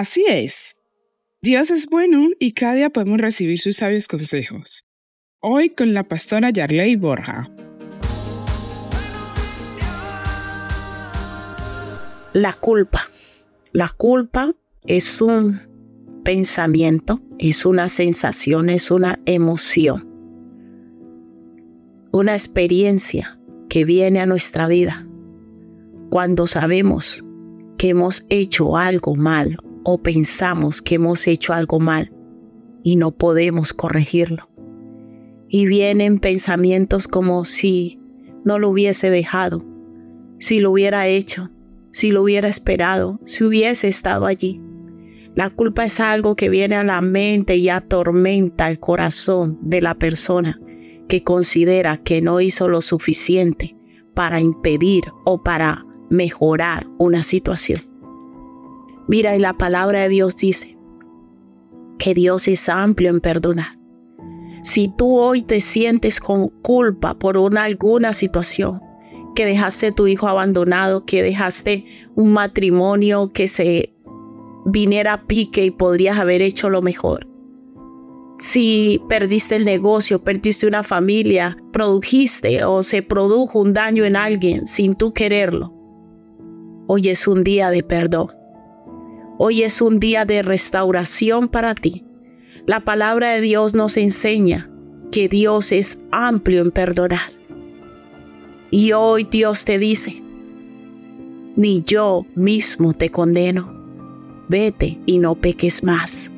Así 0.00 0.24
es. 0.26 0.78
Dios 1.42 1.70
es 1.70 1.86
bueno 1.86 2.30
y 2.38 2.52
cada 2.52 2.72
día 2.72 2.88
podemos 2.88 3.18
recibir 3.18 3.58
sus 3.58 3.76
sabios 3.76 4.08
consejos. 4.08 4.86
Hoy 5.40 5.68
con 5.68 5.92
la 5.92 6.04
pastora 6.04 6.48
Yarley 6.48 6.96
Borja. 6.96 7.50
La 12.32 12.54
culpa. 12.54 13.10
La 13.72 13.90
culpa 13.90 14.54
es 14.86 15.20
un 15.20 15.60
pensamiento, 16.24 17.20
es 17.38 17.66
una 17.66 17.90
sensación, 17.90 18.70
es 18.70 18.90
una 18.90 19.20
emoción, 19.26 20.08
una 22.10 22.32
experiencia 22.32 23.38
que 23.68 23.84
viene 23.84 24.20
a 24.20 24.24
nuestra 24.24 24.66
vida 24.66 25.06
cuando 26.08 26.46
sabemos 26.46 27.22
que 27.76 27.90
hemos 27.90 28.24
hecho 28.30 28.78
algo 28.78 29.14
mal 29.14 29.58
o 29.84 30.02
pensamos 30.02 30.82
que 30.82 30.96
hemos 30.96 31.26
hecho 31.26 31.52
algo 31.52 31.80
mal 31.80 32.12
y 32.82 32.96
no 32.96 33.12
podemos 33.12 33.72
corregirlo. 33.72 34.48
Y 35.48 35.66
vienen 35.66 36.18
pensamientos 36.18 37.08
como 37.08 37.44
si 37.44 38.00
no 38.44 38.58
lo 38.58 38.70
hubiese 38.70 39.10
dejado, 39.10 39.64
si 40.38 40.60
lo 40.60 40.70
hubiera 40.70 41.06
hecho, 41.06 41.50
si 41.90 42.10
lo 42.10 42.22
hubiera 42.22 42.48
esperado, 42.48 43.20
si 43.24 43.44
hubiese 43.44 43.88
estado 43.88 44.26
allí. 44.26 44.60
La 45.34 45.50
culpa 45.50 45.84
es 45.84 46.00
algo 46.00 46.36
que 46.36 46.48
viene 46.48 46.76
a 46.76 46.84
la 46.84 47.00
mente 47.00 47.56
y 47.56 47.68
atormenta 47.68 48.68
el 48.70 48.80
corazón 48.80 49.58
de 49.62 49.80
la 49.80 49.94
persona 49.94 50.60
que 51.08 51.22
considera 51.22 51.98
que 51.98 52.20
no 52.22 52.40
hizo 52.40 52.68
lo 52.68 52.80
suficiente 52.80 53.76
para 54.14 54.40
impedir 54.40 55.04
o 55.24 55.42
para 55.42 55.84
mejorar 56.08 56.86
una 56.98 57.22
situación. 57.22 57.89
Mira, 59.10 59.34
y 59.34 59.40
la 59.40 59.54
palabra 59.54 60.02
de 60.02 60.08
Dios 60.08 60.36
dice 60.36 60.78
que 61.98 62.14
Dios 62.14 62.46
es 62.46 62.68
amplio 62.68 63.10
en 63.10 63.20
perdonar. 63.20 63.76
Si 64.62 64.86
tú 64.86 65.18
hoy 65.18 65.42
te 65.42 65.60
sientes 65.60 66.20
con 66.20 66.46
culpa 66.46 67.18
por 67.18 67.36
una, 67.36 67.64
alguna 67.64 68.12
situación, 68.12 68.80
que 69.34 69.46
dejaste 69.46 69.90
tu 69.90 70.06
hijo 70.06 70.28
abandonado, 70.28 71.06
que 71.06 71.24
dejaste 71.24 71.86
un 72.14 72.32
matrimonio 72.32 73.32
que 73.32 73.48
se 73.48 73.96
viniera 74.64 75.14
a 75.14 75.26
pique 75.26 75.64
y 75.64 75.72
podrías 75.72 76.16
haber 76.20 76.40
hecho 76.40 76.70
lo 76.70 76.80
mejor. 76.80 77.26
Si 78.38 79.02
perdiste 79.08 79.56
el 79.56 79.64
negocio, 79.64 80.22
perdiste 80.22 80.68
una 80.68 80.84
familia, 80.84 81.56
produjiste 81.72 82.62
o 82.62 82.84
se 82.84 83.02
produjo 83.02 83.58
un 83.58 83.74
daño 83.74 84.04
en 84.04 84.14
alguien 84.14 84.68
sin 84.68 84.94
tú 84.94 85.12
quererlo. 85.12 85.74
Hoy 86.86 87.08
es 87.08 87.26
un 87.26 87.42
día 87.42 87.72
de 87.72 87.82
perdón. 87.82 88.39
Hoy 89.42 89.62
es 89.62 89.80
un 89.80 90.00
día 90.00 90.26
de 90.26 90.42
restauración 90.42 91.48
para 91.48 91.74
ti. 91.74 92.04
La 92.66 92.80
palabra 92.80 93.30
de 93.30 93.40
Dios 93.40 93.72
nos 93.72 93.96
enseña 93.96 94.70
que 95.10 95.30
Dios 95.30 95.72
es 95.72 95.96
amplio 96.12 96.60
en 96.60 96.70
perdonar. 96.70 97.32
Y 98.70 98.92
hoy 98.92 99.24
Dios 99.24 99.64
te 99.64 99.78
dice, 99.78 100.22
ni 101.56 101.82
yo 101.82 102.26
mismo 102.34 102.92
te 102.92 103.10
condeno. 103.10 103.72
Vete 104.50 104.98
y 105.06 105.18
no 105.18 105.36
peques 105.36 105.84
más. 105.84 106.30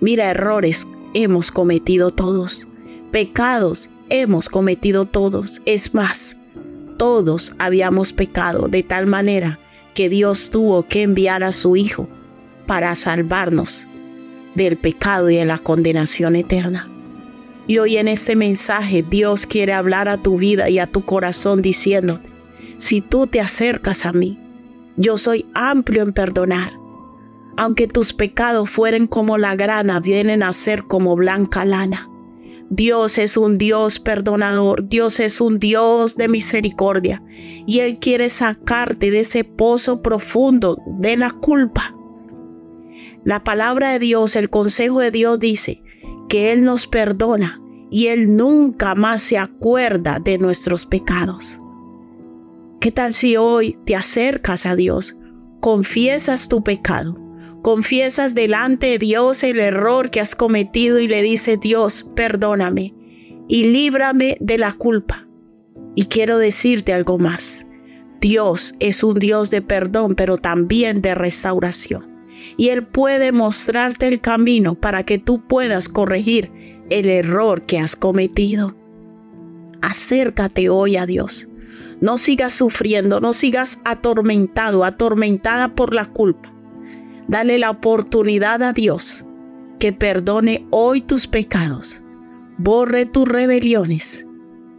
Mira, 0.00 0.28
errores 0.28 0.88
hemos 1.14 1.52
cometido 1.52 2.10
todos. 2.10 2.66
Pecados 3.12 3.88
hemos 4.08 4.48
cometido 4.48 5.04
todos. 5.04 5.62
Es 5.64 5.94
más, 5.94 6.36
todos 6.98 7.54
habíamos 7.60 8.12
pecado 8.12 8.66
de 8.66 8.82
tal 8.82 9.06
manera 9.06 9.60
que 9.94 10.08
Dios 10.08 10.50
tuvo 10.50 10.88
que 10.88 11.02
enviar 11.02 11.44
a 11.44 11.52
su 11.52 11.76
Hijo 11.76 12.08
para 12.66 12.94
salvarnos 12.94 13.86
del 14.54 14.76
pecado 14.76 15.30
y 15.30 15.36
de 15.36 15.44
la 15.44 15.58
condenación 15.58 16.36
eterna. 16.36 16.88
Y 17.66 17.78
hoy 17.78 17.96
en 17.96 18.08
este 18.08 18.36
mensaje 18.36 19.04
Dios 19.08 19.46
quiere 19.46 19.72
hablar 19.72 20.08
a 20.08 20.18
tu 20.18 20.36
vida 20.38 20.68
y 20.68 20.78
a 20.78 20.86
tu 20.86 21.04
corazón 21.04 21.62
diciendo, 21.62 22.20
si 22.76 23.00
tú 23.00 23.26
te 23.26 23.40
acercas 23.40 24.04
a 24.04 24.12
mí, 24.12 24.38
yo 24.96 25.16
soy 25.16 25.46
amplio 25.54 26.02
en 26.02 26.12
perdonar. 26.12 26.72
Aunque 27.56 27.86
tus 27.86 28.12
pecados 28.12 28.68
fueren 28.70 29.06
como 29.06 29.38
la 29.38 29.54
grana, 29.56 30.00
vienen 30.00 30.42
a 30.42 30.52
ser 30.52 30.84
como 30.84 31.14
blanca 31.16 31.64
lana. 31.64 32.08
Dios 32.70 33.18
es 33.18 33.36
un 33.36 33.58
Dios 33.58 34.00
perdonador, 34.00 34.88
Dios 34.88 35.20
es 35.20 35.42
un 35.42 35.58
Dios 35.58 36.16
de 36.16 36.28
misericordia 36.28 37.22
y 37.66 37.80
Él 37.80 37.98
quiere 37.98 38.30
sacarte 38.30 39.10
de 39.10 39.20
ese 39.20 39.44
pozo 39.44 40.00
profundo 40.00 40.78
de 40.98 41.18
la 41.18 41.30
culpa 41.30 41.94
la 43.24 43.44
palabra 43.44 43.90
de 43.92 43.98
Dios, 44.00 44.34
el 44.34 44.50
consejo 44.50 45.00
de 45.00 45.12
Dios 45.12 45.38
dice 45.38 45.82
que 46.28 46.52
Él 46.52 46.64
nos 46.64 46.86
perdona 46.86 47.62
y 47.90 48.08
Él 48.08 48.36
nunca 48.36 48.94
más 48.94 49.22
se 49.22 49.38
acuerda 49.38 50.18
de 50.18 50.38
nuestros 50.38 50.86
pecados. 50.86 51.60
¿Qué 52.80 52.90
tal 52.90 53.12
si 53.12 53.36
hoy 53.36 53.78
te 53.84 53.94
acercas 53.94 54.66
a 54.66 54.74
Dios, 54.74 55.16
confiesas 55.60 56.48
tu 56.48 56.64
pecado, 56.64 57.16
confiesas 57.62 58.34
delante 58.34 58.88
de 58.88 58.98
Dios 58.98 59.44
el 59.44 59.60
error 59.60 60.10
que 60.10 60.20
has 60.20 60.34
cometido 60.34 60.98
y 60.98 61.06
le 61.06 61.22
dices, 61.22 61.60
Dios, 61.60 62.10
perdóname 62.16 62.94
y 63.46 63.64
líbrame 63.64 64.36
de 64.40 64.58
la 64.58 64.72
culpa? 64.72 65.28
Y 65.94 66.06
quiero 66.06 66.38
decirte 66.38 66.92
algo 66.92 67.18
más. 67.18 67.66
Dios 68.20 68.74
es 68.80 69.04
un 69.04 69.18
Dios 69.18 69.50
de 69.50 69.62
perdón, 69.62 70.14
pero 70.16 70.38
también 70.38 71.02
de 71.02 71.14
restauración 71.14 72.11
y 72.56 72.68
Él 72.68 72.86
puede 72.86 73.32
mostrarte 73.32 74.08
el 74.08 74.20
camino 74.20 74.74
para 74.74 75.04
que 75.04 75.18
tú 75.18 75.40
puedas 75.46 75.88
corregir 75.88 76.50
el 76.90 77.08
error 77.08 77.62
que 77.62 77.78
has 77.78 77.96
cometido. 77.96 78.76
Acércate 79.80 80.68
hoy 80.68 80.96
a 80.96 81.06
Dios. 81.06 81.48
No 82.00 82.18
sigas 82.18 82.52
sufriendo, 82.52 83.20
no 83.20 83.32
sigas 83.32 83.80
atormentado, 83.84 84.84
atormentada 84.84 85.74
por 85.74 85.94
la 85.94 86.06
culpa. 86.06 86.52
Dale 87.28 87.58
la 87.58 87.70
oportunidad 87.70 88.62
a 88.62 88.72
Dios 88.72 89.24
que 89.78 89.92
perdone 89.92 90.66
hoy 90.70 91.00
tus 91.00 91.26
pecados, 91.26 92.02
borre 92.58 93.06
tus 93.06 93.28
rebeliones 93.28 94.26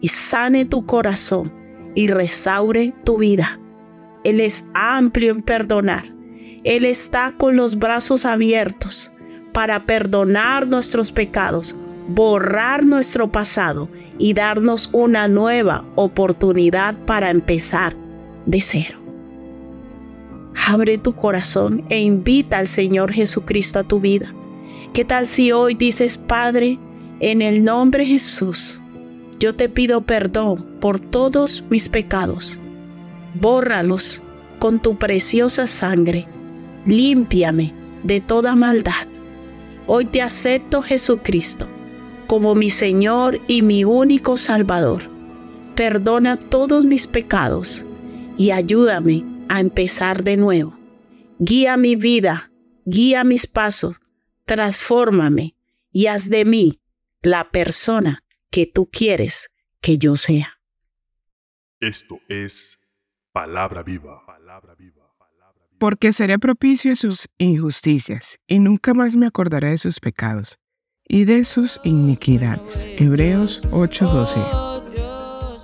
y 0.00 0.08
sane 0.08 0.64
tu 0.64 0.84
corazón 0.84 1.52
y 1.94 2.08
restaure 2.08 2.92
tu 3.04 3.18
vida. 3.18 3.60
Él 4.24 4.40
es 4.40 4.64
amplio 4.74 5.32
en 5.32 5.42
perdonar 5.42 6.04
él 6.64 6.84
está 6.84 7.32
con 7.36 7.56
los 7.56 7.78
brazos 7.78 8.24
abiertos 8.24 9.12
para 9.52 9.84
perdonar 9.84 10.66
nuestros 10.66 11.10
pecados, 11.10 11.74
borrar 12.08 12.84
nuestro 12.84 13.30
pasado 13.30 13.88
y 14.18 14.34
darnos 14.34 14.88
una 14.92 15.26
nueva 15.28 15.84
oportunidad 15.96 16.94
para 17.04 17.30
empezar 17.30 17.96
de 18.46 18.60
cero. 18.60 18.98
Abre 20.66 20.98
tu 20.98 21.14
corazón 21.14 21.84
e 21.88 22.00
invita 22.00 22.58
al 22.58 22.68
Señor 22.68 23.12
Jesucristo 23.12 23.80
a 23.80 23.84
tu 23.84 24.00
vida. 24.00 24.32
¿Qué 24.92 25.04
tal 25.04 25.26
si 25.26 25.50
hoy 25.50 25.74
dices, 25.74 26.16
Padre, 26.16 26.78
en 27.20 27.42
el 27.42 27.64
nombre 27.64 28.04
de 28.04 28.10
Jesús, 28.10 28.80
yo 29.40 29.56
te 29.56 29.68
pido 29.68 30.02
perdón 30.02 30.76
por 30.80 31.00
todos 31.00 31.64
mis 31.70 31.88
pecados? 31.88 32.60
Bórralos 33.34 34.22
con 34.60 34.80
tu 34.80 34.96
preciosa 34.98 35.66
sangre 35.66 36.28
límpiame 36.86 37.74
de 38.02 38.20
toda 38.20 38.54
maldad. 38.56 39.06
Hoy 39.86 40.06
te 40.06 40.22
acepto 40.22 40.82
Jesucristo 40.82 41.68
como 42.26 42.54
mi 42.54 42.70
Señor 42.70 43.40
y 43.46 43.62
mi 43.62 43.84
único 43.84 44.36
Salvador. 44.36 45.02
Perdona 45.74 46.36
todos 46.36 46.84
mis 46.84 47.06
pecados 47.06 47.84
y 48.38 48.50
ayúdame 48.50 49.24
a 49.48 49.60
empezar 49.60 50.22
de 50.22 50.36
nuevo. 50.36 50.78
Guía 51.38 51.76
mi 51.76 51.96
vida, 51.96 52.52
guía 52.84 53.24
mis 53.24 53.46
pasos, 53.46 54.00
transfórmame 54.44 55.56
y 55.90 56.06
haz 56.06 56.30
de 56.30 56.44
mí 56.44 56.80
la 57.22 57.50
persona 57.50 58.24
que 58.50 58.66
tú 58.66 58.88
quieres 58.90 59.54
que 59.80 59.98
yo 59.98 60.16
sea. 60.16 60.58
Esto 61.80 62.20
es 62.28 62.78
palabra 63.32 63.82
viva. 63.82 64.24
Palabra 64.26 64.74
viva 64.74 65.02
porque 65.82 66.12
seré 66.12 66.38
propicio 66.38 66.92
a 66.92 66.94
sus 66.94 67.26
injusticias, 67.38 68.38
y 68.46 68.60
nunca 68.60 68.94
más 68.94 69.16
me 69.16 69.26
acordaré 69.26 69.70
de 69.70 69.78
sus 69.78 69.98
pecados 69.98 70.60
y 71.08 71.24
de 71.24 71.42
sus 71.42 71.80
iniquidades. 71.82 72.88
Hebreos 72.98 73.62
8:12. 73.72 74.40